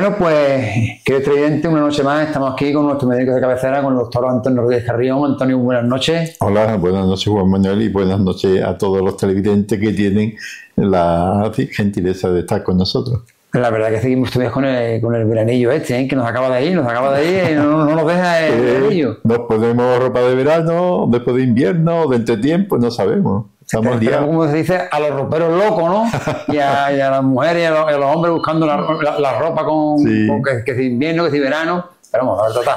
[0.00, 3.92] Bueno, pues, querido televidente, una noche más estamos aquí con nuestro médico de cabecera, con
[3.92, 5.22] el doctor Antonio Rodríguez Carrión.
[5.26, 6.38] Antonio, buenas noches.
[6.40, 10.36] Hola, buenas noches Juan Manuel y buenas noches a todos los televidentes que tienen
[10.76, 13.24] la gentileza de estar con nosotros.
[13.52, 16.08] La verdad que seguimos todavía con el, con el veranillo este, ¿eh?
[16.08, 18.62] que nos acaba de ir, nos acaba de ir no, no nos deja el Eh,
[18.62, 19.18] veranillo.
[19.24, 23.48] Nos ponemos ropa de verano, después de invierno, de entretiempo, no sabemos.
[23.78, 24.26] Estamos liados.
[24.26, 26.04] como se dice, a los roperos locos, ¿no?
[26.54, 28.76] Y a, y a las mujeres y a los, y a los hombres buscando la,
[29.02, 30.26] la- la ropa con, Sí.
[30.26, 31.86] con que, que si invierno, que si verano.
[32.10, 32.76] Pero vamos, a ver, total.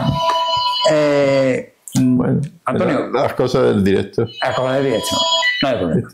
[0.91, 3.09] Eh, Bueno, Antonio.
[3.11, 4.25] la- las cosas del directo.
[4.41, 5.15] Acaba de directo.
[5.61, 6.09] No hay problema.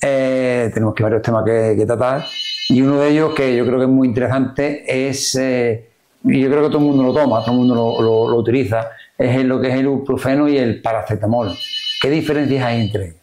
[0.00, 2.24] Eh, tenemos que varios temas que, que tratar
[2.68, 5.88] y uno de ellos que yo creo que es muy interesante es, eh,
[6.24, 8.36] y yo creo que todo el mundo lo toma, todo el mundo lo, lo- lo
[8.36, 11.56] utiliza, es lo que es el ibuprofeno y el paracetamol.
[12.00, 13.16] ¿Qué diferencias hay entre ellos?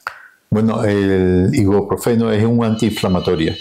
[0.55, 3.53] Bueno, el ibuprofeno es un antiinflamatorio.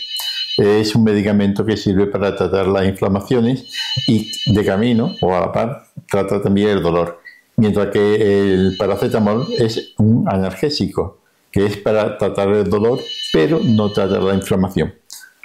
[0.57, 3.67] Es un medicamento que sirve para tratar las inflamaciones
[4.07, 7.21] y de camino o a la par trata también el dolor.
[7.57, 11.19] Mientras que el paracetamol es un analgésico,
[11.51, 13.01] que es para tratar el dolor,
[13.33, 14.95] pero no tratar la inflamación.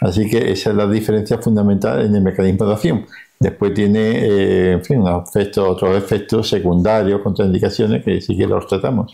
[0.02, 3.06] Así que esa es la diferencia fundamental en el mecanismo de acción.
[3.40, 9.12] Después tiene, eh, en fin, efectos- otros efectos secundarios, contraindicaciones, que sí que los tratamos.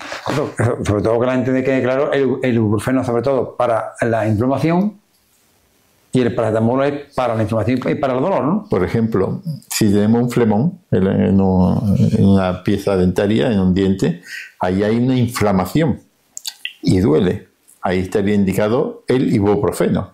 [0.83, 4.95] Sobre todo que la gente quede claro, el, el ibuprofeno sobre todo para la inflamación
[6.11, 8.65] y el paracetamol es para la inflamación y para el dolor, ¿no?
[8.69, 13.73] Por ejemplo, si tenemos un flemón en, en un- en una pieza dentaria, en un
[13.75, 14.21] diente,
[14.59, 15.99] ahí hay una inflamación
[16.81, 17.47] y duele.
[17.81, 20.11] Ahí estaría indicado el ibuprofeno.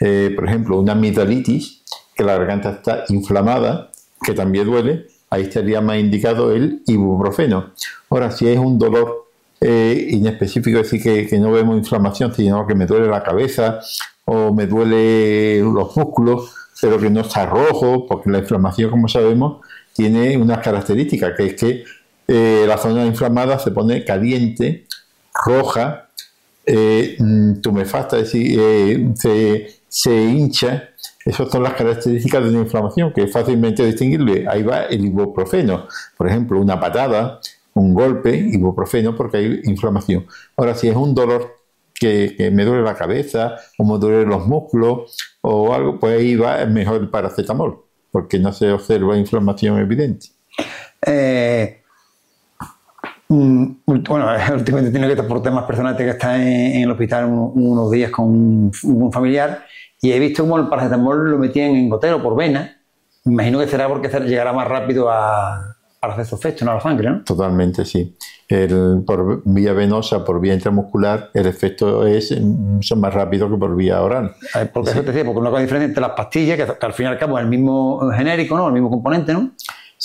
[0.00, 1.82] Eh, por ejemplo, una amigdalitis,
[2.14, 3.90] que la garganta está inflamada,
[4.22, 7.72] que también duele, ahí estaría más indicado el ibuprofeno.
[8.10, 9.28] Ahora, si es un dolor
[9.60, 13.80] eh, inespecífico, es decir, que, no vemos inflamación, sino que me duele la cabeza
[14.24, 19.60] o me duele los músculos, pero que no está rojo, porque la inflamación, como sabemos,
[19.92, 21.84] tiene unas características, que es que
[22.26, 24.86] eh, la zona inflamada se pone caliente,
[25.44, 26.08] roja,
[26.66, 30.90] eh, mm, tumefacta, es decir, eh, se, se hincha.
[31.24, 34.46] Esas son las características de una inflamación, que es fácilmente distinguible.
[34.48, 35.86] Ahí va el ibuprofeno.
[36.16, 37.40] Por ejemplo, una patada,
[37.74, 40.26] un golpe, ibuprofeno, porque hay inflamación.
[40.56, 41.60] Ahora, si es un dolor
[41.94, 46.66] que, me duele la cabeza, o me duele los músculos, o algo, pues ahí va
[46.66, 47.78] mejor el paracetamol,
[48.10, 50.28] porque no se observa inflamación evidente.
[51.06, 51.83] Eh,
[53.86, 57.52] bueno, últimamente tiene que estar por temas personales que está en, en el hospital un-
[57.54, 59.64] unos días con un, un familiar
[60.00, 62.76] y he visto como el paracetamol lo metían en gotero por vena.
[63.26, 66.80] Imagino que será porque llegará más rápido a, para hacer su efecto, no a la
[66.80, 67.24] sangre, ¿no?
[67.24, 68.14] Totalmente, sí.
[68.46, 73.74] El, por vía venosa, por vía intramuscular, el efecto es mucho más rápido que por
[73.74, 74.34] vía oral.
[74.74, 77.06] Porque eso te decía, porque una cosa diferente entre las pastillas, que, que al fin
[77.06, 78.66] y al cabo es el mismo genérico, ¿no?
[78.66, 79.52] El mismo componente, ¿no?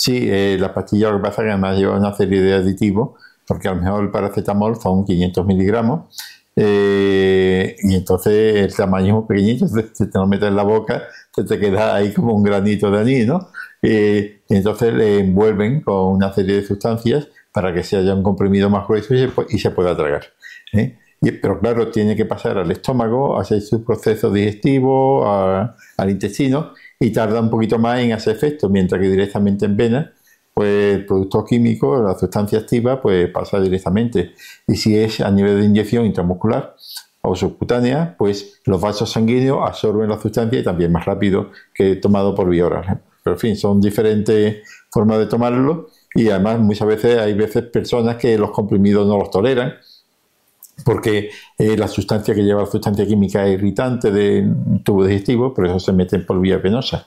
[0.00, 3.20] Sí, eh, las pastillas lo que pasa es que además lleva una serie de aditivos,
[3.46, 6.16] porque a lo mejor el paracetamol son 500 miligramos,
[6.56, 11.02] eh, y entonces el tamaño es muy pequeñito, si te lo metes en la boca,
[11.34, 13.50] se te queda ahí como un granito de anís, ¿no?
[13.82, 18.22] Eh, y entonces le envuelven con una serie de sustancias para que se haya un
[18.22, 20.22] comprimido más grueso y se, y se pueda tragar.
[20.72, 20.96] ¿eh?
[21.20, 27.40] Pero claro, tiene que pasar al estómago, hacer su proceso digestivo, al intestino, y tarda
[27.40, 30.12] un poquito más en hacer efecto, mientras que directamente en vena,
[30.54, 34.32] pues el producto químico, la sustancia activa, pues pasa directamente.
[34.66, 36.74] Y si es a nivel de inyección intramuscular
[37.22, 42.34] o subcutánea, pues los vasos sanguíneos absorben la sustancia y también más rápido que tomado
[42.34, 43.02] por vía oral.
[43.22, 48.16] Pero en fin, son diferentes formas de tomarlo y además muchas veces hay veces personas
[48.16, 49.74] que los comprimidos no los toleran
[50.84, 54.52] porque eh, la sustancia que lleva la sustancia química es irritante del
[54.84, 57.06] tubo digestivo, por eso se meten por vía venosa.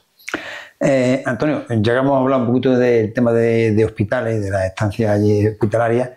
[0.80, 4.66] Eh, Antonio, ya que hemos hablado un poquito del tema de, de hospitales, de las
[4.66, 5.20] estancias
[5.54, 6.10] hospitalarias,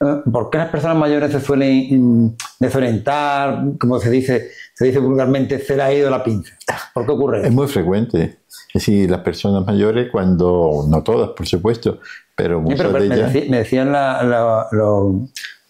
[0.00, 4.98] eh, ¿por qué las personas mayores se suelen mm, desorientar, como se dice, se dice
[5.00, 6.52] vulgarmente, se le ha ido la pinza?
[6.94, 7.52] ¿Por qué ocurre Es eso?
[7.54, 8.38] muy frecuente.
[8.74, 11.98] Es decir, las personas mayores, cuando, no todas, por supuesto,
[12.34, 15.14] pero Sí, muchas pero, pero de ellas, me decían la- la- los,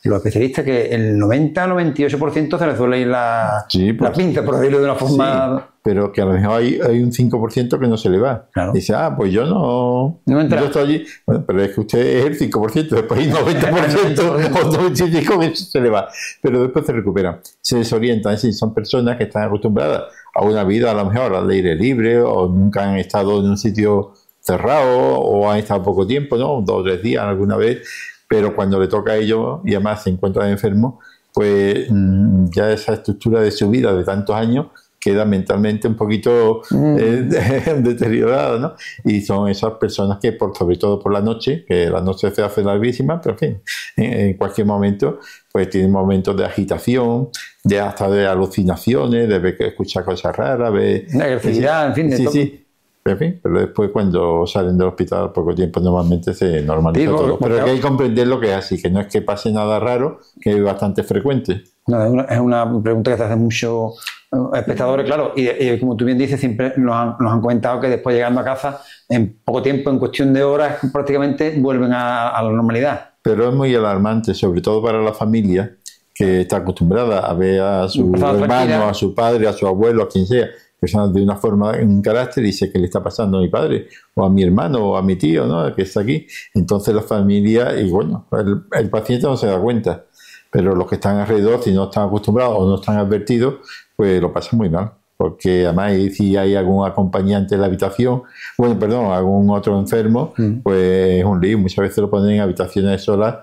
[0.05, 4.57] los especialistas que el 90-98% se le suele ir la, Sí, pues, la pinza, por
[4.57, 5.59] decirlo de una forma...
[5.59, 8.49] Sí, pero que a lo mejor hay, hay un 5% que no se le va.
[8.53, 8.73] Claro.
[8.73, 10.21] Dice, ah, pues yo no.
[10.27, 10.61] No entra.
[10.61, 11.05] yo estoy allí.
[11.27, 15.65] Bueno, pero es que usted es el 5%, después hay 90% o 95% que eso
[15.65, 16.09] se le va.
[16.41, 17.41] Pero después se recupera.
[17.61, 21.35] Se desorientan, es decir, son personas que están acostumbradas a una vida a lo mejor
[21.35, 26.07] al aire libre o nunca han estado en un sitio cerrado o han estado poco
[26.07, 26.61] tiempo, ¿no?
[26.63, 27.89] Dos o tres días alguna vez,
[28.33, 30.95] pero cuando le toca a ellos y además se encuentran enfermos,
[31.35, 34.69] pues mm, ya esa estructura de su vida de tantos años
[34.99, 36.97] queda mentalmente un poquito Mm.
[36.99, 38.75] eh, deteriorada, ¿no?
[39.05, 42.41] Y son esas personas que, por, sobre todo por la noche, que la noche se
[42.41, 43.63] hace larguísima, pero en fin,
[43.97, 45.19] en, en cualquier momento,
[45.53, 47.29] pues tienen momentos de agitación,
[47.65, 50.73] de hasta de alucinaciones, de ver, escuchar cosas raras.
[50.73, 52.33] De agresividad, en fin, de sí, todo.
[52.33, 52.62] sí.
[53.05, 57.39] En fin, pero después cuando salen del hospital al poco tiempo normalmente se normaliza todo.
[57.39, 60.21] Pero hay que comprender lo que es así, que no es que pase nada raro,
[60.41, 61.65] que es bastante frecuente.
[61.89, 63.95] No, es, una, es una pregunta que se hace muchos
[64.33, 67.81] eh, espectadores, claro, y, y como tú bien dices, siempre nos han, nos han comentado
[67.81, 72.29] que después llegando a casa, en poco tiempo, en cuestión de horas, prácticamente vuelven a,
[72.29, 73.11] a la normalidad.
[73.21, 75.77] Pero es muy alarmante, sobre todo para la familia
[76.15, 78.89] que está acostumbrada a ver a su Empezar hermano, tranquila.
[78.91, 80.47] a su padre, a su abuelo, a quien sea,
[80.83, 84.25] de una forma, en un carácter, dice que le está pasando a mi padre, o
[84.25, 85.73] a mi hermano, o a mi tío, ¿no?
[85.75, 86.27] que está aquí.
[86.55, 90.05] Entonces la familia, y bueno, el, el paciente no se da cuenta,
[90.51, 93.55] pero los que están alrededor, si no están acostumbrados o no están advertidos,
[93.97, 94.93] pues lo pasan muy mal.
[95.17, 98.25] Porque además, si hay algún acompañante en la habitación,
[98.59, 100.35] bueno, perdón, algún otro enfermo,
[100.65, 101.59] pues es un lío.
[101.59, 103.37] Muchas veces lo ponen en habitaciones solas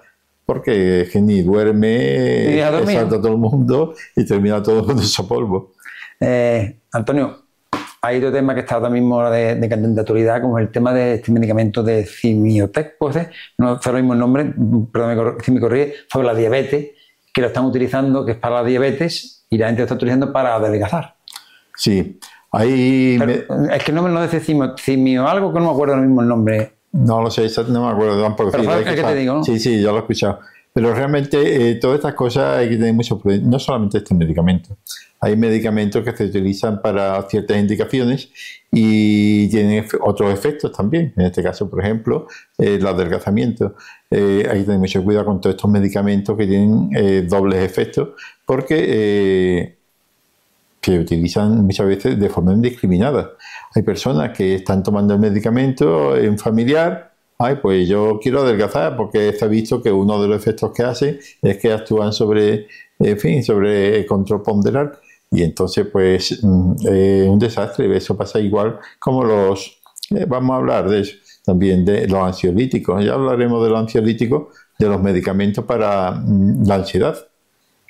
[0.50, 5.74] porque es que ni duerme, salta todo el mundo y termina todo con ese polvo.
[6.19, 7.45] Eh, Antonio,
[8.01, 11.31] hay otro tema que está ahora mismo de, de actualidad, como el tema de este
[11.31, 13.18] medicamento de Cimiotec, pues,
[13.57, 14.54] no sé ahora mismo el nombre,
[14.92, 15.60] perdón, si me
[16.12, 16.92] sobre la diabetes,
[17.33, 20.31] que lo están utilizando, que es para la diabetes, y la gente lo está utilizando
[20.31, 21.16] para adelgazar.
[21.75, 22.19] Sí,
[22.51, 25.94] ahí me- es que el nombre no dice cimio, cimio, algo que no me acuerdo
[25.95, 26.74] ahora mismo el nombre.
[26.92, 28.51] no lo sé, no me acuerdo tampoco.
[28.51, 29.44] Pero Sí, sabes que te digo, ¿no?
[29.44, 30.39] Sí, sí, ya lo he escuchado.
[30.74, 34.77] Pero realmente eh, todas estas cosas hay que tener mucho cuidado, no solamente este medicamento.
[35.21, 38.30] Hay medicamentos que se utilizan para ciertas indicaciones
[38.71, 41.13] y tienen otros efectos también.
[41.18, 42.27] En este caso, por ejemplo,
[42.57, 43.75] eh, el adelgazamiento.
[44.10, 48.10] Eh, hay que tener mucho cuidado con todos estos medicamentos que tienen eh, dobles efectos
[48.45, 49.77] porque
[50.81, 53.31] se utilizan muchas veces de forma indiscriminada.
[53.75, 59.36] Hay personas que están tomando el medicamento en familiar, ay, pues yo quiero adelgazar porque
[59.39, 62.68] ha visto que uno de los efectos que hace es que actúan sobre,
[62.98, 65.00] en fin, sobre el control ponderal
[65.31, 67.96] y entonces pues mm, es un desastre.
[67.96, 69.80] Eso pasa igual como los,
[70.12, 71.16] eh, vamos a hablar de eso
[71.46, 73.04] también, de los ansiolíticos.
[73.04, 77.30] Ya hablaremos de los ansiolíticos, de los medicamentos para mm, la ansiedad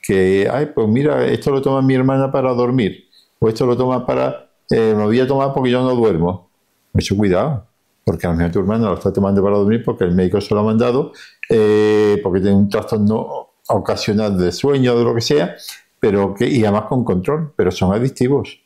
[0.02, 3.06] que, ay, pues mira, esto lo toma mi hermana para dormir,
[3.40, 6.50] o esto lo toma para, eh, lo voy a tomar porque yo no duermo.
[6.94, 7.68] Mucho cuidado,
[8.04, 10.54] porque a lo mejor tu hermana lo está tomando para dormir porque el médico se
[10.54, 11.12] lo ha mandado,
[11.50, 15.56] eh, porque tiene un trastorno ocasional de sueño o de lo que sea,
[16.00, 18.60] pero que, y además con control, pero son adictivos.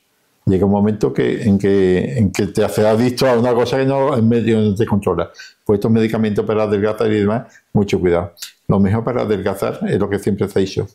[0.46, 3.86] Llega un momento que, en, que, en que te hace adicto a una cosa que
[3.86, 5.32] no, en medio no te controla.
[5.64, 8.34] Pues estos medicamentos para adelgazar y demás, mucho cuidado.
[8.68, 10.88] Lo mejor para adelgazar es lo que siempre se ha dicho.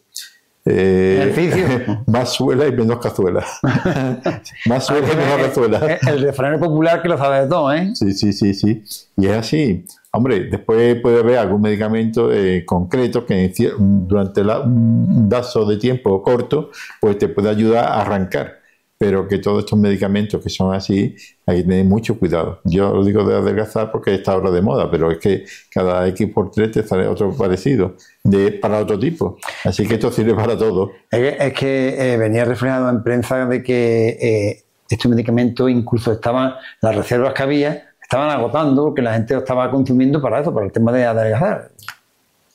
[0.71, 3.45] Eh, más suela y menos cazuela.
[4.67, 5.79] más suela y menos cazuela.
[5.95, 7.91] Es el refrán popular que lo sabe de todo, ¿eh?
[7.95, 8.83] Sí, sí, sí, sí.
[9.17, 9.85] Y es así.
[10.13, 16.23] Hombre, después puede haber algún medicamento eh, concreto que durante la- un lazo de tiempo
[16.23, 16.71] corto,
[17.01, 18.58] pues te puede ayudar a arrancar.
[18.99, 21.15] Pero que todos estos medicamentos que son así,
[21.47, 22.61] hay que tener mucho cuidado.
[22.65, 26.31] Yo lo digo de adelgazar porque está ahora de moda, pero es que cada X
[26.35, 27.95] por 3 te sale otro parecido,
[28.25, 29.39] de, para otro tipo.
[29.65, 30.91] Así que esto sirve para todo.
[31.11, 36.13] Es que, es que, eh, venía reflejado en prensa de que eh, estos medicamentos incluso
[36.13, 40.53] estaban, las reservas que había, estaban agotando, que la gente lo estaba consumiendo para eso,
[40.53, 41.71] para el tema de adelgazar.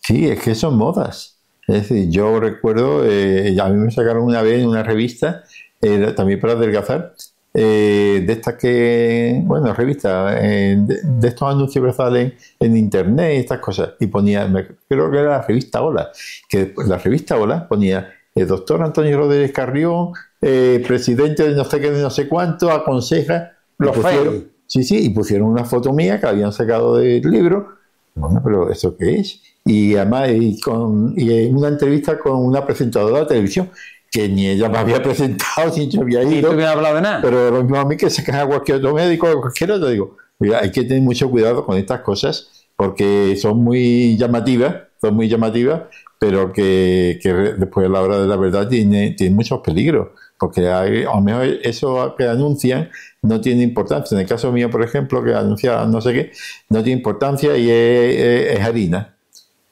[0.02, 1.40] Sí, es que son modas.
[1.68, 5.44] Es decir, yo recuerdo, eh, a mí me sacaron una vez en una revista,
[5.84, 7.14] eh, también para adelgazar,
[7.54, 13.34] eh, de estas que, bueno, revista, eh, de, de estos anuncios que salen en internet
[13.36, 16.12] y estas cosas, y ponía, me- creo que era la revista Hola,
[16.50, 21.80] que la revista Hola ponía el doctor Antonio Rodríguez Carrión, eh, presidente de no sé
[21.80, 23.52] qué, de no sé cuánto, aconseja.
[23.78, 24.46] Los fails.
[24.66, 27.76] Sí, sí, y pusieron una foto mía que habían sacado del libro.
[28.16, 29.42] Bueno, pero ¿eso qué es?
[29.66, 33.70] Y además, y, con, y en una entrevista con una presentadora de televisión,
[34.14, 36.52] que ni ella me había presentado, ni yo había ido.
[36.52, 37.20] tú me has hablado de nada.
[37.22, 40.18] Pero lo mismo a mí que sacan a cualquier otro médico o cualquier otro, digo,
[40.40, 45.28] mira, hay que tener mucho cuidado con estas cosas porque son muy llamativas, son muy
[45.28, 45.82] llamativas,
[46.20, 47.20] pero que,
[47.58, 51.22] después a la hora de la verdad tiene, tiene muchos peligros, porque hay- a lo
[51.22, 52.90] mejor eso que anuncian
[53.22, 54.16] no tiene importancia.
[54.16, 56.32] En el caso mío, por ejemplo, que anuncia no sé qué,
[56.70, 59.16] no tiene importancia y es, es- es harina.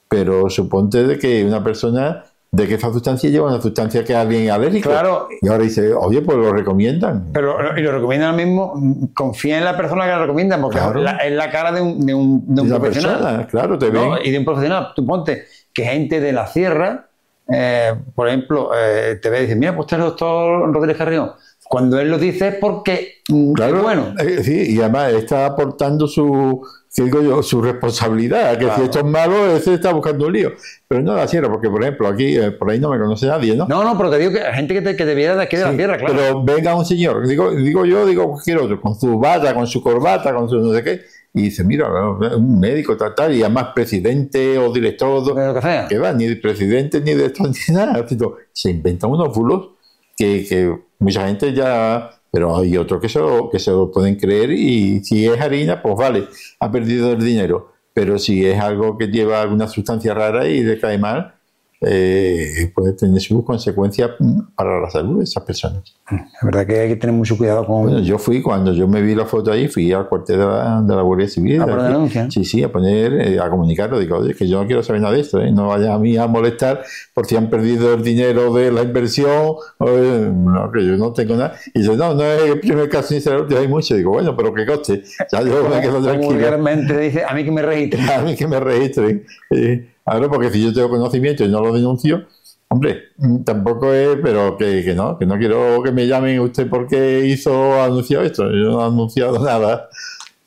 [0.08, 4.18] Pero suponte de que una persona de que esa sustancia lleva una sustancia que es
[4.18, 4.90] alguien alérgico.
[4.90, 5.26] Claro.
[5.40, 7.30] Y ahora dice, oye, pues lo recomiendan.
[7.32, 10.76] Pero, y lo recomiendan ahora mismo, mm, confía en la persona que lo recomienda, porque
[10.78, 11.00] Claro.
[11.00, 13.18] la- es la cara de un, de un, de un la profesional.
[13.20, 14.10] persona, claro, te ven.
[14.10, 14.18] ¿no?
[14.22, 14.88] Y de un profesional.
[14.94, 17.08] Tú ponte que gente de la sierra,
[17.50, 20.98] eh, por ejemplo, eh, te ve y dice, mira, pues este es el doctor Rodríguez
[20.98, 21.32] Carrión.
[21.70, 24.14] cuando él lo dice es porque mm, Claro, es bueno.
[24.18, 26.60] eh, sí, y además está aportando su,
[26.94, 27.42] ¿qué digo yo?
[27.42, 30.52] su responsabilidad, que si esto es malo, ese está buscando un lío.
[30.88, 33.56] Pero no la cierra, porque por ejemplo, aquí, eh, por ahí no me conoce nadie,
[33.56, 33.66] ¿no?
[33.66, 35.56] No, no, pero te digo que hay gente que, te, que te viera de aquí
[35.56, 36.14] de la tierra, claro.
[36.14, 39.82] Pero venga un señor, digo, digo yo, digo cualquier otro, con su bata, con su
[39.82, 41.00] corbata, con su no sé qué,
[41.34, 41.88] y dice, mira,
[42.36, 45.88] un médico, tal, tal, y además presidente o director, de lo que sea.
[45.88, 48.06] que va, ni de presidente ni de esto, ni nada.
[48.52, 49.70] Se inventan unos bulos
[50.16, 52.10] que, que mucha gente ya.
[52.32, 55.82] Pero hay otros que se, lo, que se lo pueden creer y si es harina,
[55.82, 56.28] pues vale,
[56.60, 57.72] ha perdido el dinero.
[57.94, 61.34] Pero si es algo que lleva alguna sustancia rara y le cae mal,
[61.84, 64.10] eh, puede tener sus consecuencias
[64.54, 65.82] para la salud de esas personas.
[66.10, 67.84] Es verdad que hay que tener mucho cuidado con.
[67.84, 70.82] Bueno, yo fui, cuando yo me vi la foto ahí, fui al cuartel de la,
[70.82, 71.60] de la Guardia Civil.
[71.60, 72.30] A poner denuncia.
[72.30, 73.98] Sí, sí, a poner, eh, a comunicarlo.
[73.98, 75.50] Digo, oye, que yo no quiero saber nada de esto, ¿eh?
[75.50, 76.82] no vaya a mí a molestar
[77.14, 81.36] por si han perdido el dinero de la inversión, eh, no, que yo no tengo
[81.36, 81.54] nada.
[81.74, 83.94] Y dice, no, no es el primer caso ni será el último, hay mucho.
[83.94, 85.02] Digo, bueno, pero que coste.
[85.32, 86.98] Ya yo me quedo tranquilo.
[87.00, 88.02] dice, a mí que me registre.
[88.12, 89.24] A mí que me registren.
[90.04, 92.24] Ahora, porque si yo tengo conocimiento y no lo denuncio,
[92.68, 96.68] hombre, mm, tampoco es, pero que, que no, que no quiero que me llamen usted
[96.68, 98.44] porque hizo, anunció esto.
[98.50, 99.88] Yo no he anunciado nada.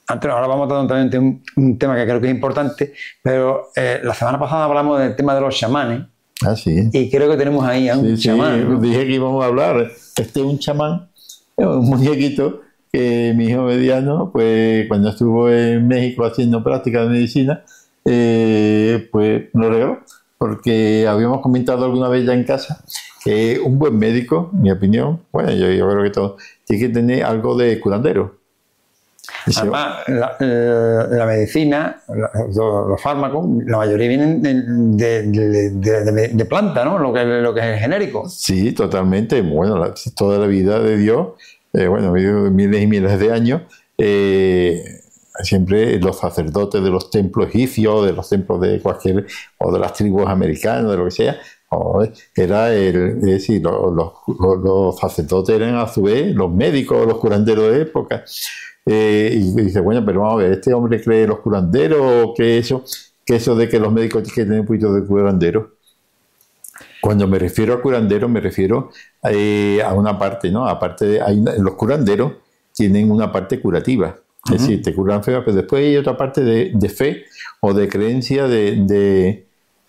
[0.07, 2.93] Antes, ahora vamos a tratar también un, un tema que creo que es importante,
[3.23, 6.01] pero eh, la semana pasada hablamos del tema de los chamanes
[6.45, 6.89] Ah, sí.
[6.91, 8.69] y creo que tenemos ahí a un Sí, sí, chamán.
[8.69, 8.79] ¿no?
[8.79, 9.89] dije que íbamos a hablar.
[10.17, 11.09] Este es un chamán,
[11.55, 17.63] un muñequito que mi hijo mediano, pues cuando estuvo en México haciendo prácticas de medicina,
[18.05, 19.99] eh, pues lo regaló.
[20.37, 22.83] Porque habíamos comentado alguna vez ya en casa
[23.23, 26.93] que un buen médico, en mi opinión, bueno, yo, yo creo que todo, tiene que
[26.93, 28.35] tener algo de curandero.
[29.57, 34.53] Además, la, eh, la medicina, la- los, fármacos, la mayoría vienen de,
[35.23, 36.99] de, de- de- de planta, ¿no?
[36.99, 38.27] Lo que, lo que es genérico.
[38.29, 39.41] Sí, totalmente.
[39.41, 41.29] Bueno, toda la vida de Dios,
[41.73, 42.11] eh, bueno,
[42.51, 43.61] miles y miles de años,
[43.97, 44.83] eh,
[45.43, 49.25] siempre los sacerdotes de los templos egipcios, de los templos de cualquier,
[49.57, 51.37] o de las tribus americanas, de lo que sea,
[51.69, 52.03] o,
[52.35, 53.95] era el, es decir, los,
[54.63, 58.23] los- sacerdotes eran a su vez los médicos, los curanderos de época.
[58.85, 62.83] Eh, y dice, bueno, pero vamos a ver, ¿este hombre cree los curanderos que eso,
[63.25, 65.65] que eso de que los médicos tienen que un poquito de curanderos?
[67.01, 68.89] Cuando me refiero a curandero, me refiero
[69.23, 70.67] eh, a una parte, ¿no?
[70.67, 71.21] Aparte de,
[71.59, 72.33] los curanderos
[72.73, 74.17] tienen una parte curativa.
[74.45, 77.25] Es decir, te curan feo, pero después hay otra parte de, de fe
[77.61, 79.45] o de creencia de, de-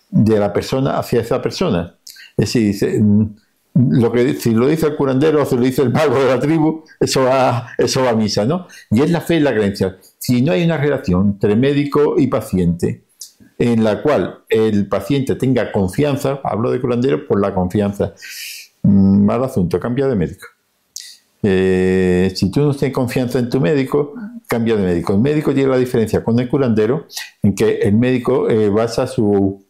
[0.09, 1.95] de la persona hacia esa persona.
[2.37, 3.35] Es decir, dice, mm,
[3.73, 6.39] lo que, si lo dice el curandero o si lo dice el mago de la
[6.39, 8.67] tribu, eso va, eso va a misa, ¿no?
[8.89, 9.97] Y es la fe y la creencia.
[10.17, 13.03] Si no hay una relación entre médico y paciente,
[13.59, 18.13] en la cual el paciente tenga confianza, hablo de curandero por la confianza,
[18.83, 20.47] mm, mal asunto, cambia de médico.
[21.43, 24.13] Eh, si tú no tienes confianza en tu médico,
[24.47, 25.13] cambia de médico.
[25.13, 27.05] El médico tiene la diferencia con el curandero
[27.43, 29.63] en que el médico eh, basa su-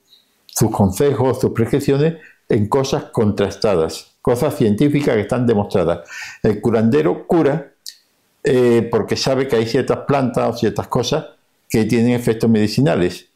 [0.46, 2.16] sus consejos, sus prescripciones
[2.50, 6.08] en cosas contrastadas, cosas científicas que están demostradas.
[6.44, 7.74] El curandero cura
[8.44, 11.26] eh, porque sabe que hay ciertas plantas o ciertas cosas
[11.70, 13.28] que tienen efectos medicinales.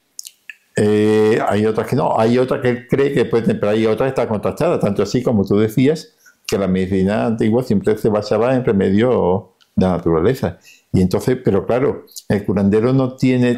[0.78, 4.22] Eh, hay otras que no, hay otras que cree que pueden, pero hay otras que
[4.22, 6.14] están contrastadas, tanto así como tú decías,
[6.48, 9.44] que la medicina antigua siempre se basaba en remedios
[9.76, 10.60] de la naturaleza.
[10.94, 13.58] Y entonces, pero claro, el curandero no tiene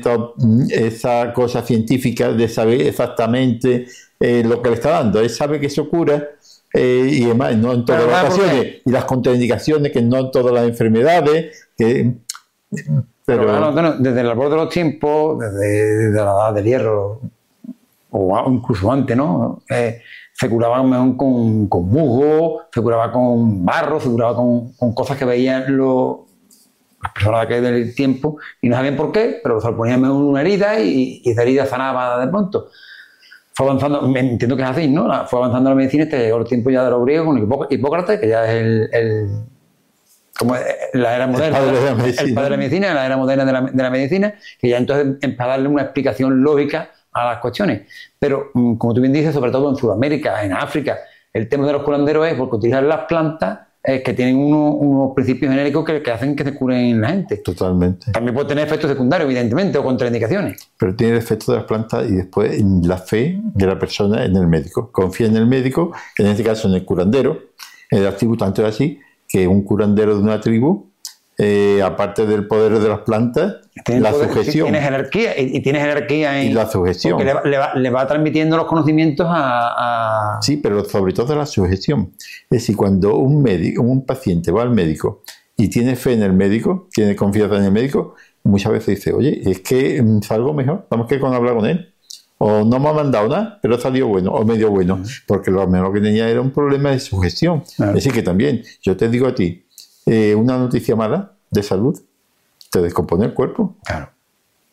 [0.69, 3.87] esa cosa científica de saber exactamente
[4.19, 5.19] eh, lo que le está dando.
[5.19, 6.29] Él sabe que eso cura
[6.73, 8.81] eh, y además no en todas las ocasiones.
[8.85, 11.69] Y las contraindicaciones, que no en todas las enfermedades.
[11.75, 12.13] Que,
[12.69, 17.21] Pero, pero, claro, desde el albor de los tiempos, desde, desde la edad del hierro,
[18.11, 19.61] o incluso antes, ¿no?
[19.69, 20.01] Eh,
[20.33, 25.17] se curaban mejor con, con musgo, se curaba con barro, se curaba con, con cosas
[25.17, 26.17] que veían los,
[27.03, 30.12] las personas de aquel del tiempo y no sabían por qué, pero se ponían en
[30.12, 32.69] una herida y, y esa herida sanaba de pronto.
[33.55, 35.27] Fue avanzando, me entiendo que es así, ¿no?
[35.27, 37.67] Fue avanzando la medicina hasta que llegó el tiempo ya de los griegos con Hipó-
[37.69, 39.29] Hipócrates, que ya es el, el-
[40.38, 40.55] como
[40.93, 42.27] la era moderna, padre de la medicina.
[42.29, 44.77] el padre de la medicina, la era moderna de la, de la medicina, que ya
[44.77, 47.83] entonces empieza a darle una explicación lógica a las cuestiones.
[48.17, 50.98] Pero, mm, como tú bien dices, sobre todo en Sudamérica, en África,
[51.31, 55.13] el tema de los curanderos es porque utilizan las plantas eh, que tienen uno- unos
[55.13, 57.37] principios genéricos que, que hacen que se curen la gente.
[57.37, 58.11] totalmente.
[58.11, 60.69] También puede tener efectos secundarios, evidentemente, o contraindicaciones.
[60.77, 64.23] pero tiene el efecto de las plantas y después en la fe de la persona
[64.23, 64.89] en el médico.
[64.91, 67.37] Confía en el médico, en este caso en el curandero.
[67.91, 70.87] En las tribus tanto es así que un curandero de una tribu
[71.37, 73.55] eh, aparte del poder de las plantas,
[73.87, 74.65] la sujeción.
[74.65, 77.17] Tienes jerarquía y, tienes jerarquía y la sujeción.
[77.17, 77.33] Porque
[77.75, 82.13] le va, transmitiendo los conocimientos a, Sí, pero sobre todo la sujeción.
[82.19, 85.23] Es decir, cuando un, médico, un paciente va al médico
[85.57, 89.41] y tiene fe en el médico, tiene confianza en el médico, muchas veces dice, oye,
[89.49, 91.89] es que mm, salgo mejor, vamos que con hablar con él.
[92.39, 95.93] O no me ha mandado nada, pero salió bueno, o medio bueno, porque lo menos
[95.93, 97.63] que tenía era un problema de sugestión.
[97.79, 99.65] Es decir, que también, yo te digo a ti,
[100.05, 102.00] eh, una noticia mala de salud,
[102.72, 103.77] te descompone el cuerpo.
[103.86, 104.10] Claro.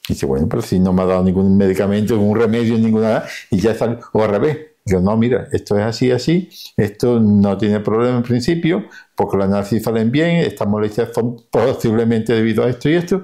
[0.09, 3.61] Y dice, bueno, pero si no me ha dado ningún medicamento, ningún remedio, ninguna y
[3.61, 4.59] ya está, o al revés.
[4.85, 9.47] Digo, no, mira, esto es así, así, esto no tiene problema en principio, porque los
[9.47, 13.23] análisis salen bien, estas molestias son posiblemente debido a esto y esto,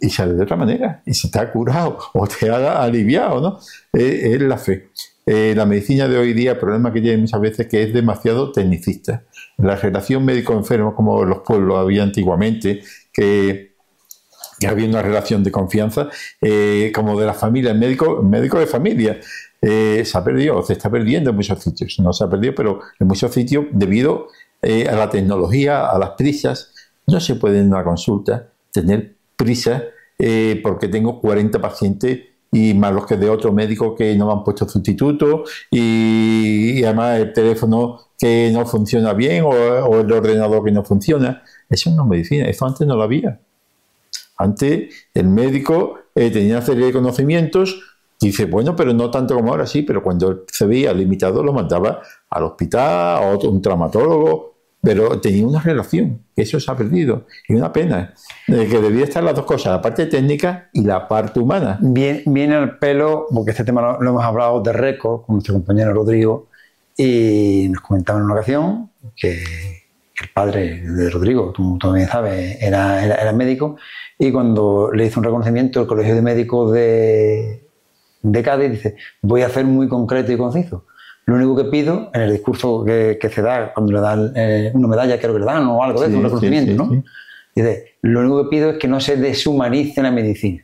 [0.00, 3.58] y sale de otra manera, y se te ha curado o te ha aliviado, ¿no?
[3.92, 4.90] Es, la fe.
[5.26, 7.92] Eh, la medicina de hoy día, el problema que tiene muchas veces es que es
[7.92, 9.24] demasiado tecnicista.
[9.58, 12.82] La relación médico-enfermo, como los pueblos había antiguamente,
[13.12, 13.74] que,
[14.66, 16.08] había una relación de confianza,
[16.40, 19.20] eh, como de la familia, el médico, médico de familia,
[19.60, 21.98] eh, se ha perdido, se está perdiendo en muchos sitios.
[22.00, 24.28] No se ha perdido, pero en muchos sitios, debido
[24.62, 26.72] a la tecnología, a las prisas,
[27.06, 29.84] no se puede en una consulta tener prisa
[30.18, 32.20] eh, porque tengo 40 pacientes
[32.56, 37.20] y más los que de otro médico que no me han puesto sustituto y, además
[37.20, 41.42] el teléfono que no funciona bien o, el ordenador que no funciona.
[41.68, 43.40] Eso no es medicina, eso antes no lo había.
[44.38, 47.78] Antes el médico eh, tenía una serie de conocimientos,
[48.18, 52.00] dice, bueno, pero no tanto como ahora, sí, pero cuando se veía limitado lo mandaba
[52.30, 54.55] al hospital, a otro, un traumatólogo,
[54.86, 58.14] pero tenía una relación, eso se ha perdido, y una pena,
[58.46, 61.76] de que debía estar las dos cosas, la parte técnica y la parte humana.
[61.80, 65.92] Bien, viene al pelo, porque este tema lo, hemos hablado de récord con nuestro compañero
[65.92, 66.46] Rodrigo,
[66.96, 73.04] y nos comentaba en una ocasión que el padre de Rodrigo, tú también sabes, era,
[73.04, 73.78] era, médico,
[74.16, 77.68] y cuando le hizo un reconocimiento el Colegio de Médicos de,
[78.22, 80.84] de Cádiz, dice, voy a ser muy concreto y conciso
[81.26, 84.88] lo único que pido en el discurso que, se da cuando le dan eh, una
[84.88, 87.02] medalla, creo que le dan o algo de eso, un reconocimiento, ¿no?
[87.54, 90.62] Dice, lo único que pido es que no se deshumanice la medicina.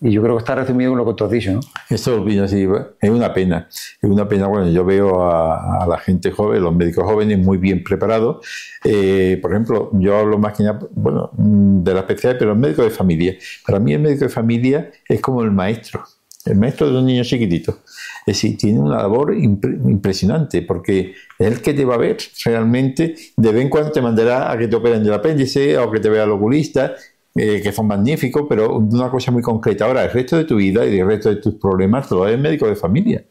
[0.00, 1.60] Y yo creo que está resumido con lo que tú has dicho, ¿no?
[1.88, 2.68] Eso sí,
[3.00, 3.66] es una pena.
[3.70, 7.82] Es una pena, bueno, yo veo a, la gente joven, los médicos jóvenes muy bien
[7.82, 8.46] preparados.
[8.84, 12.82] Eh, por ejemplo, yo hablo más que nada, bueno, de la especialidad, pero el médico
[12.82, 13.34] de familia.
[13.66, 16.04] Para mí el médico de familia es como el maestro,
[16.44, 17.78] el maestro de un niño chiquitito.
[18.26, 23.14] Es decir, tiene una labor impresionante porque es el que te va a ver realmente.
[23.36, 26.08] De vez en cuando te mandará a que te operen del apéndice o que te
[26.08, 26.94] vea al oculista,
[27.34, 29.86] eh, que son magníficos, pero una cosa muy concreta.
[29.86, 32.40] Ahora, el resto de tu vida y el resto de tus problemas lo es el
[32.40, 33.24] médico de familia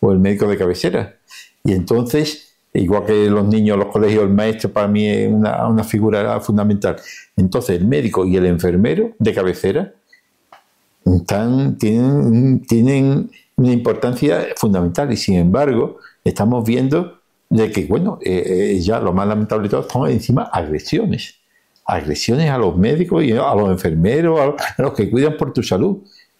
[0.00, 1.18] o el médico de cabecera.
[1.64, 6.38] Y entonces, igual que los niños, los colegios, el maestro para mí es una figura
[6.40, 6.96] fundamental.
[7.36, 9.94] Entonces, el médico y el enfermero de cabecera
[11.78, 17.18] tienen, una importancia fundamental y sin embargo estamos viendo
[17.50, 21.36] de que, bueno, eh, eh, ya lo más lamentable de todo son encima agresiones.
[21.86, 24.38] Agresiones a los médicos y a los enfermeros,
[24.78, 25.98] a los que cuidan por tu salud.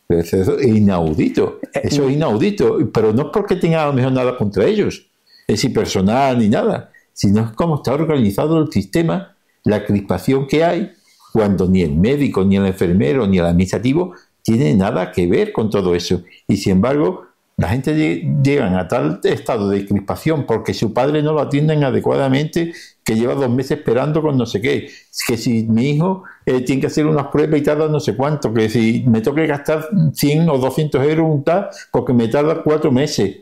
[0.09, 1.61] Eso es inaudito.
[1.73, 2.79] Eso es inaudito.
[2.93, 5.07] Pero no es porque tenga a lo mejor nada contra ellos.
[5.47, 6.93] Es decir, personal ni nada.
[7.15, 10.93] Sino es como está organizado el sistema, la crispación que hay,
[11.33, 14.15] cuando ni el médico, ni el enfermero, ni el administrativo
[14.49, 16.23] tiene nada que ver con todo eso.
[16.47, 17.27] Y sin embargo,
[17.59, 17.95] la gente
[18.43, 22.73] llega a tal estado de crispación porque su padre no lo atienden adecuadamente,
[23.05, 24.89] que lleva dos meses esperando con no sé qué.
[25.27, 28.55] Que si mi hijo eh, tiene que hacer unas pruebas y tarda no sé cuánto,
[28.55, 32.91] que si me toca gastar 100 o 200 euros un tal, porque me tarda cuatro
[32.91, 33.37] meses.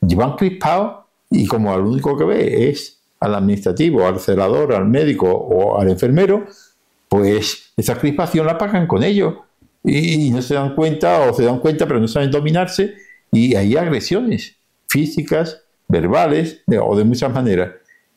[0.00, 5.30] Llevan crispados y como al único que ve es al administrativo, al celador, al médico
[5.30, 6.46] o al enfermero,
[7.10, 9.34] pues esa crispación la pagan con ellos
[9.86, 12.94] y no se dan cuenta o se dan cuenta pero no saben dominarse
[13.30, 14.56] y hay agresiones
[14.88, 17.72] físicas, verbales o de muchas maneras.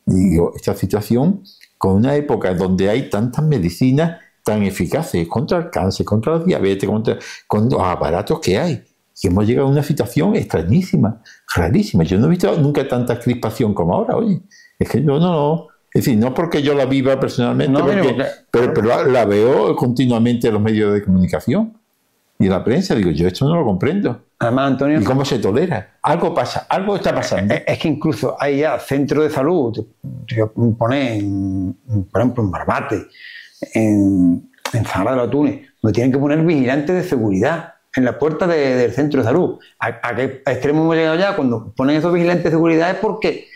[0.06, 1.42] Y esta situación
[1.78, 6.88] con una época donde hay tantas medicinas tan eficaces contra el cáncer, contra la diabetes,
[6.88, 7.18] contra,
[7.76, 8.82] los aparatos que hay.
[9.22, 11.22] Y hemos llegado a una situación extrañísima,
[11.54, 12.04] rarísima.
[12.04, 14.42] Yo no he visto nunca tanta crispación como ahora, oye.
[14.78, 17.80] Es que yo no, no, es decir, no porque yo la viva personalmente,
[18.50, 21.76] pero, pero, la, veo continuamente en los medios de comunicación
[22.38, 22.94] y en la prensa.
[22.94, 24.22] Digo, yo esto no lo comprendo.
[24.38, 25.00] Además, Antonio.
[25.00, 25.98] ¿Y cómo se tolera?
[26.02, 27.54] Algo pasa, algo está pasando.
[27.54, 29.84] Es, que incluso hay ya centros de salud,
[30.78, 31.76] ponen,
[32.10, 33.06] por ejemplo, en Barbate,
[33.74, 38.18] en, en Zahara de los Atunes, donde tienen que poner vigilantes de seguridad en la
[38.18, 39.58] puerta del centro de salud.
[39.80, 41.34] ¿A, qué extremo hemos llegado ya?
[41.34, 43.49] Cuando ponen esos vigilantes de seguridad es porque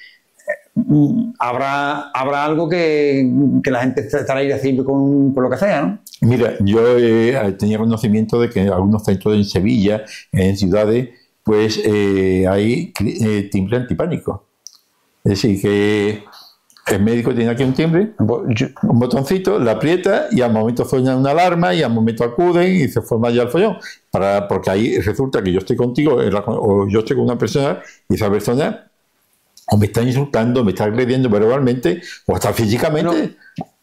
[1.38, 3.30] habrá, habrá algo que,
[3.62, 5.98] que la gente estará haciendo con, con, lo que sea, ¿no?
[6.20, 11.10] Mira, yo eh, tenía conocimiento de que en algunos centros en Sevilla, en ciudades,
[11.42, 14.46] pues eh, hay eh, timbre antipánico.
[15.22, 16.24] Es decir, que
[16.86, 21.30] el médico tiene aquí un timbre, un botoncito, la aprieta y al momento suena una
[21.30, 23.76] alarma y al momento acuden y se forma ya el follón.
[24.10, 28.14] Para, porque ahí resulta que yo estoy contigo o yo estoy con una persona y
[28.14, 28.90] esa persona
[29.70, 33.36] o me está insultando, me está agrediendo verbalmente o hasta físicamente.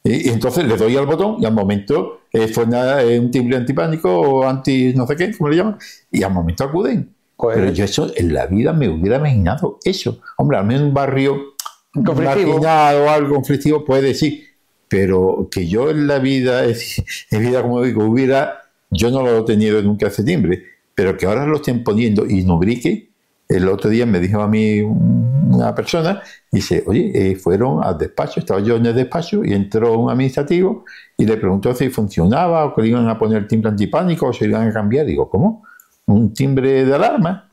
[0.03, 4.09] Y, entonces le doy al botón y al momento eh, suena eh, un timbre antipánico
[4.09, 5.77] o anti no sé qué, ¿cómo le llaman?
[6.11, 7.13] Y al momento acuden.
[7.35, 10.19] Pues Pero yo eso en la vida me hubiera imaginado eso.
[10.37, 11.55] Hombre, al menos un barrio
[11.93, 14.45] marginado o algo conflictivo puede sí.
[14.87, 16.63] Pero que yo en la vida,
[17.31, 20.63] en vida como digo, hubiera, yo no lo he tenido nunca ese timbre,
[20.93, 23.10] pero que ahora lo estén poniendo y no brique,
[23.51, 28.39] el otro día me dijo a mí una persona, dice, oye, eh, fueron al despacho,
[28.39, 30.85] estaba yo en el despacho y entró un administrativo
[31.17, 34.45] y le preguntó si funcionaba o que le iban a poner timbre antipánico o se
[34.45, 35.05] iban a cambiar.
[35.05, 35.63] Digo, ¿cómo?
[36.05, 37.49] ¿Un timbre de alarma?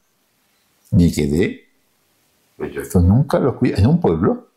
[0.93, 1.67] Y quedé,
[2.57, 4.48] pues yo esto nunca lo cuidé en un pueblo.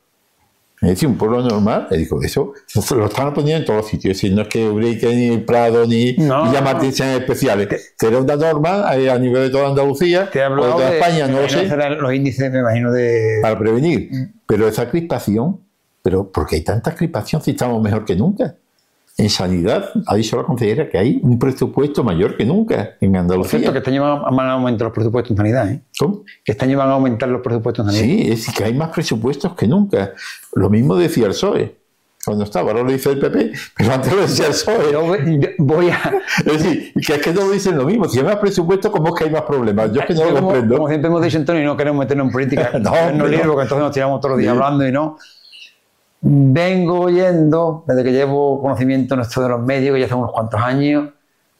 [0.81, 2.53] Es decir, un pueblo normal, le digo, eso,
[2.95, 4.13] lo están poniendo en todos los sitios.
[4.13, 7.93] Es decir, no es que Ubrique, ni Prado, ni no, Villa Martín sean especiales.
[7.99, 11.67] Será una norma a nivel de toda Andalucía, o de toda España, no lo sé.
[11.67, 13.39] Los índices, me imagino, de.
[13.43, 14.09] Para prevenir.
[14.11, 14.33] Mm.
[14.47, 15.61] Pero esa crispación,
[16.01, 18.55] pero ¿por qué hay tanta crispación si estamos mejor que nunca?
[19.21, 23.51] En sanidad ha dicho la consejera que hay un presupuesto mayor que nunca en Andalucía.
[23.51, 25.71] Por cierto, que año van a aumentar los presupuestos en sanidad.
[25.71, 25.83] ¿eh?
[25.99, 26.23] ¿Cómo?
[26.43, 28.15] Que año van a aumentar los presupuestos en sanidad.
[28.15, 30.13] Sí, es que hay más presupuestos que nunca.
[30.53, 31.75] Lo mismo decía el PSOE
[32.25, 34.91] cuando estaba, ahora lo dice el PP, pero antes lo decía el PSOE.
[34.91, 35.05] Yo
[35.59, 36.21] voy a...
[36.39, 38.05] Es decir, que es que no dicen lo mismo.
[38.05, 39.91] Si hay más presupuesto, ¿cómo es que hay más problemas?
[39.93, 40.75] Yo es que no lo comprendo.
[40.77, 42.71] Como siempre hemos dicho, Antonio, no queremos meternos en política.
[42.79, 45.17] no, no, libro, porque entonces nos tiramos todos los días hablando y no
[46.21, 50.31] vengo oyendo, desde que llevo conocimiento en esto de los medios, que ya hace unos
[50.31, 51.09] cuantos años,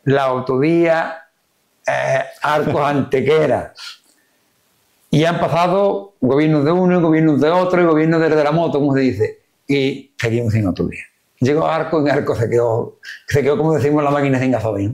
[0.04, 1.24] la autovía
[1.88, 3.74] eh, Arcos Antequera.
[5.10, 8.94] Y han pasado gobiernos de uno, gobiernos de otro, y gobiernos desde la moto, como
[8.94, 9.40] se dice.
[9.68, 11.04] Y seguimos sin autovía.
[11.40, 14.94] Llegó Arcos y Arcos se quedó, se quedó, como decimos, la máquina sin gasolina.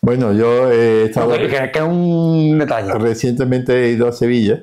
[0.00, 1.32] Bueno, yo he estado.
[1.32, 2.94] que, que es un detalle.
[2.94, 4.62] Recientemente he ido a Sevilla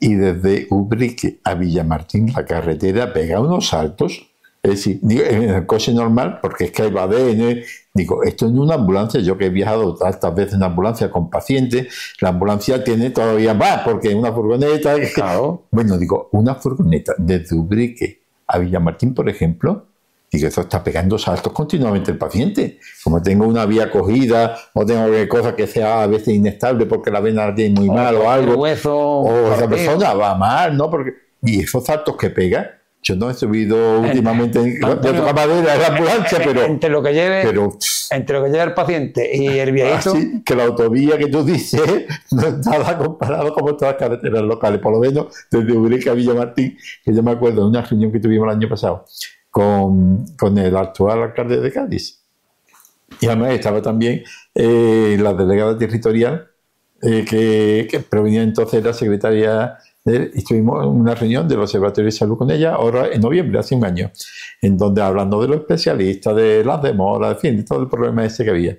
[0.00, 4.26] y desde Ubrique a Villamartín la carretera pega unos saltos.
[4.60, 7.62] Es decir, en el coche normal, porque es que hay ADN,
[7.94, 11.86] digo, esto es una ambulancia, yo que he viajado tantas veces en ambulancia con pacientes,
[12.20, 14.96] la ambulancia tiene todavía más, porque es una furgoneta.
[15.14, 15.62] Claro.
[15.70, 19.86] Bueno, digo, una furgoneta desde Ubrique a Villamartín, por ejemplo,
[20.30, 22.78] y que eso está pegando saltos continuamente el paciente.
[23.02, 27.20] Como tengo una vía cogida o tengo cosas que sea a veces inestable porque la
[27.20, 30.90] vena tiene muy mal o algo, o esa persona va mal, ¿no?
[30.90, 31.12] Porque,
[31.42, 35.80] y esos saltos que pega, yo no he subido últimamente en, de otra madera en
[35.80, 36.64] la ambulancia, pero.
[36.64, 37.70] Entre lo que lleve, pero,
[38.10, 40.10] entre lo que lleva el paciente y el viejito.
[40.10, 41.80] Así que la autovía que tú dices
[42.32, 46.14] no es nada comparado con todas las carreteras locales, por lo menos desde Urique a
[46.14, 49.06] Villa Martín, que yo me acuerdo de una reunión que tuvimos el año pasado
[49.58, 52.22] con, el actual alcalde de Cádiz.
[53.20, 54.22] Y además estaba también
[54.54, 56.46] eh, la delegada territorial,
[57.02, 62.12] eh, que, provenía entonces de la secretaria de, y tuvimos una reunión del Observatorio de
[62.12, 64.12] Salud con ella, ahora en noviembre, hace un año,
[64.62, 68.24] en donde hablando de los especialistas, de las demoras, en fin, de todo el problema
[68.24, 68.78] ese que había.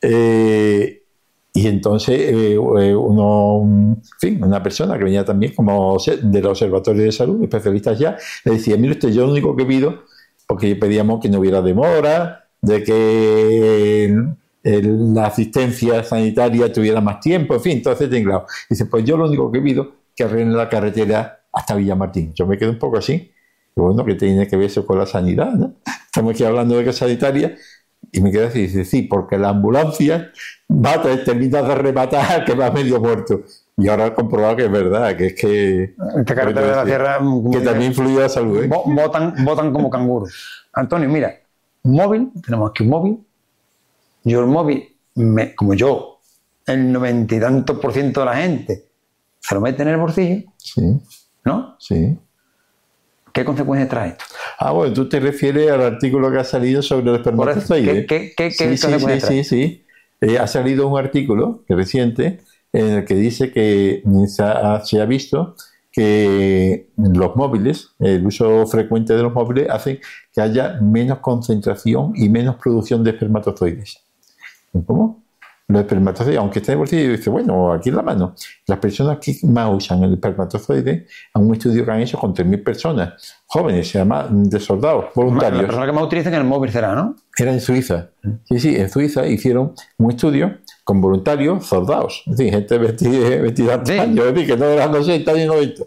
[0.00, 1.02] Eh,
[1.52, 2.56] y entonces
[2.96, 8.52] uno, fin, una persona que venía también como del Observatorio de Salud, especialistas ya, le
[8.52, 10.04] decía, mire usted, yo lo único que pido
[10.50, 14.12] porque pedíamos que no hubiera demora, de que
[14.64, 18.46] la asistencia sanitaria tuviera más tiempo, en fin, entonces claro.
[18.68, 22.34] Dice, pues yo lo único que pido que arreglen la carretera hasta Villamartín.
[22.34, 23.30] Yo me quedo un poco así,
[23.76, 25.74] bueno, que tiene que ver eso con la sanidad, ¿no?
[26.06, 27.56] Estamos aquí hablando de que sanitaria,
[28.10, 30.32] y me quedo así, dice, sí, porque la ambulancia
[30.68, 33.44] va a terminar de rematar que va medio muerto.
[33.80, 35.94] Y ahora he comprobado que es verdad, que es que.
[36.18, 37.18] Esta carretera de la tierra.
[37.50, 38.62] Que también influye la salud.
[38.62, 38.68] ¿eh?
[38.68, 40.68] Votan, como canguros.
[40.72, 41.34] Antonio, mira,
[41.84, 43.18] móvil, tenemos aquí un móvil.
[44.22, 44.96] Yo el móvil,
[45.56, 46.20] como yo,
[46.66, 48.84] el noventa y tantos por ciento de la gente
[49.40, 50.42] se lo mete en el bolsillo.
[50.58, 51.00] Sí.
[51.44, 51.76] ¿No?
[51.78, 52.18] Sí.
[53.32, 54.24] ¿Qué consecuencias trae esto?
[54.58, 58.04] Ah, bueno, tú te refieres al artículo que ha salido sobre el espermatozoide.
[58.04, 59.84] ¿Qué, qué, qué, sí, sí, sí, sí, sí,
[60.20, 62.40] eh, ha salido un artículo reciente
[62.72, 65.56] en el que dice que se ha, visto
[65.90, 70.00] que los móviles, el uso frecuente de los móviles, hace
[70.32, 74.04] que haya menos concentración y menos producción de espermatozoides.
[74.86, 75.20] ¿Cómo?
[75.70, 78.34] los espermatozoides, aunque está en el bolsillo, dice, bueno, aquí en la mano.
[78.66, 82.64] Las personas que más usan el espermatozoide, a un estudio que han hecho con 3.000
[82.64, 85.62] personas, jóvenes, se llama de soldados, voluntarios.
[85.62, 87.16] La persona que más utilizan el móvil será, ¿no?
[87.36, 88.10] Era en Suiza.
[88.44, 90.58] Sí, sí, en Suiza hicieron un estudio
[90.90, 93.92] con voluntarios soldados, es decir, gente vestida, vestida sí.
[93.92, 95.84] años, es decir, que no eran 80 ni 90.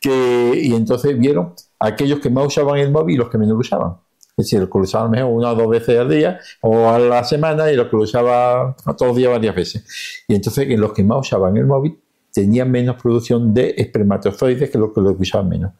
[0.00, 3.58] Que, y entonces vieron aquellos que más usaban el móvil y los que menos lo
[3.58, 3.94] usaban.
[4.36, 6.96] Es decir, los que lo usaban mejor una o dos veces al día o a
[7.00, 9.84] la semana y los que lo usaban todos los días varias veces.
[10.28, 11.98] Y entonces los que más usaban el móvil
[12.32, 15.72] tenían menos producción de espermatozoides que los que lo usaban menos.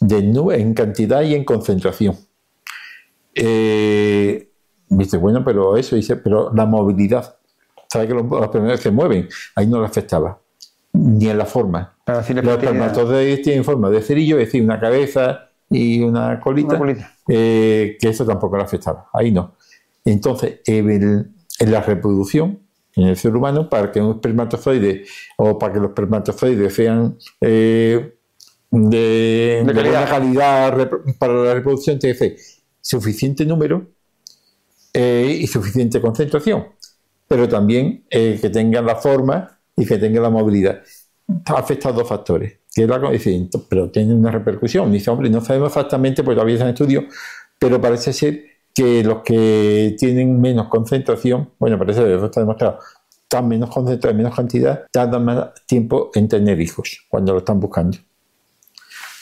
[0.00, 2.16] De en cantidad y en concentración.
[3.34, 4.48] Eh,
[4.88, 7.36] dice, bueno, pero eso, dice, pero la movilidad.
[7.94, 9.28] ¿Sabe que los, primeros se mueven?
[9.54, 10.40] Ahí no le afectaba.
[10.94, 11.96] Ni en la forma.
[12.06, 17.12] los espermatozoides tienen forma de cerillo, es decir, una cabeza y una colita, Una colita.
[17.28, 19.06] eh, que eso tampoco le afectaba.
[19.12, 19.54] Ahí no.
[20.04, 21.30] Entonces, el-
[21.60, 22.58] en la reproducción
[22.96, 25.04] en el ser humano, para que un espermatozoide
[25.36, 28.14] o para que los espermatozoides sean eh,
[28.72, 29.82] de, de calidad.
[29.82, 32.36] buena calidad rep- para la reproducción, tiene que ser
[32.80, 33.86] suficiente número
[34.92, 36.66] eh, y suficiente concentración,
[37.34, 40.82] pero también eh, que tengan la forma y que tengan la movilidad.
[41.46, 44.92] Afecta a dos factores, que es la decir, pero tiene una repercusión.
[44.92, 47.04] Dice, hombre, no sabemos exactamente, porque todavía están en estudio,
[47.58, 52.78] pero parece ser que los que tienen menos concentración, bueno, parece que está demostrado,
[53.24, 57.98] están menos concentrados, menos cantidad, tardan más tiempo en tener hijos cuando lo están buscando.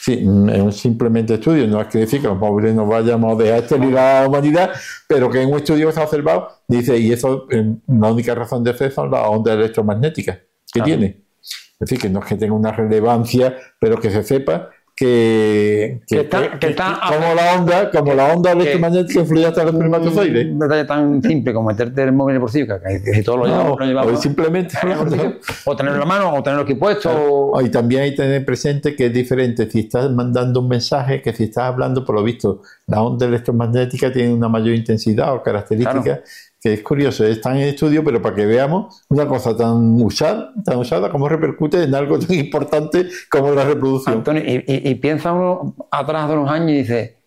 [0.05, 3.41] Sí, es un simplemente estudio, no es que decir que los móviles nos vayamos a
[3.41, 4.71] dejar esterilizar a la humanidad,
[5.07, 8.35] pero que en un estudio que se ha observado dice, y eso, eh, la única
[8.35, 10.35] razón de fe son las ondas electromagnéticas
[10.73, 10.85] que Claro.
[10.87, 11.23] tiene.
[11.41, 14.69] Es decir, que no es que tenga una relevancia, pero que se sepa
[15.03, 19.73] que, Que está- que está- como la onda, como la onda electromagnética influye hasta los
[19.73, 20.45] espermatozoides.
[20.47, 23.39] Un detalle tan simple como meterte el móvil en el bolsillo, que, que si todos
[23.39, 24.77] lo llevamos, No, lo llevamos, o simplemente
[25.65, 27.09] o tenerlo en la mano, o tenerlo aquí puesto.
[27.11, 31.21] o- Y también hay que tener presente que es diferente si estás mandando un mensaje
[31.21, 35.43] que si estás hablando, por lo visto, la onda electromagnética tiene una mayor intensidad o
[35.43, 36.21] característica, Claro.
[36.63, 40.77] Que es curioso, están en estudio, pero para que veamos una cosa tan usada, tan
[40.77, 44.19] usada, cómo repercute en algo tan importante como la reproducción.
[44.19, 47.17] Antonio, y, y- y piensa uno atrás de unos años y dice,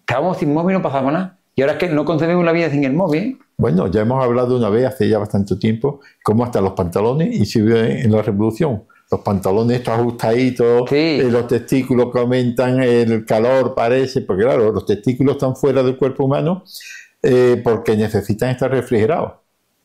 [0.00, 1.38] estábamos sin móvil, no pasaba nada.
[1.54, 3.38] Y ahora es que no concebimos la vida sin el móvil.
[3.58, 7.98] Bueno, ya hemos hablado una vez hace ya bastante tiempo, cómo hasta los pantalones inciden
[7.98, 8.84] en la reproducción.
[9.10, 10.96] Los pantalones estos ajustaditos, Sí.
[10.96, 15.98] eh, los testículos que aumentan el calor, parece, porque claro, los testículos están fuera del
[15.98, 16.62] cuerpo humano
[17.22, 19.32] eh, porque necesitan estar refrigerados.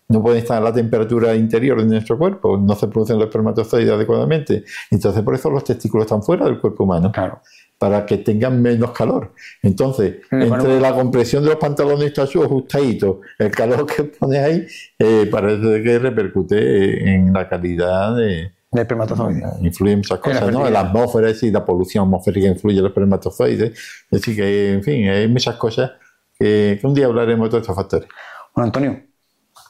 [0.08, 3.92] No pueden estar a la temperatura interior de nuestro cuerpo, no se producen los espermatozoides
[3.92, 4.64] adecuadamente.
[4.92, 7.42] Entonces, por eso los testículos están fuera del cuerpo humano Claro.
[7.80, 9.34] para que tengan menos calor.
[9.64, 14.68] Entonces, entre la compresión de los pantalones ajustadito, el calor que pone ahí,
[15.00, 18.52] eh, parece que repercute en la calidad de...
[18.72, 19.42] De espermatozoide.
[19.62, 20.70] Influye muchas En la cosas, ¿no?
[20.70, 23.72] La atmósfera, y la polución atmosférica influye en los espermatozoides.
[23.72, 25.92] Es decir, que, en fin, hay muchas cosas
[26.38, 28.08] que, que un día hablaremos de todos estos factores.
[28.54, 29.02] Bueno, Antonio,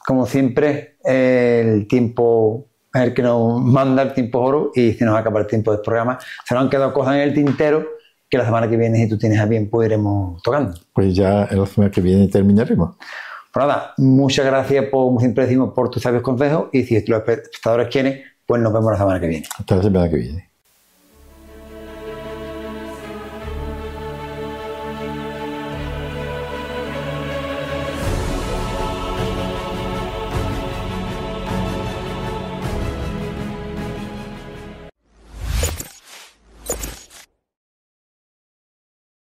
[0.06, 5.04] como siempre, el tiempo es el que nos manda, el tiempo es oro, y se
[5.06, 6.18] nos acaba el tiempo del programa.
[6.46, 7.86] Se nos han quedado cosas en el tintero
[8.30, 10.78] que la semana que viene, si tú tienes a bien, pues iremos tocando.
[10.94, 12.96] Pues ya en la semana que viene terminaremos.
[13.52, 17.20] Pues nada, muchas gracias, por, como siempre decimos, por tus sabios consejos, y si los
[17.20, 19.48] espectadores quieren, pues nos vemos la semana que viene.
[19.58, 20.50] Hasta la semana que viene.